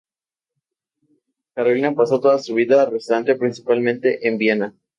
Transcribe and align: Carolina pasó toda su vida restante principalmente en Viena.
Carolina 1.53 1.93
pasó 1.93 2.19
toda 2.19 2.39
su 2.39 2.55
vida 2.55 2.85
restante 2.89 3.35
principalmente 3.35 4.27
en 4.27 4.39
Viena. 4.39 4.73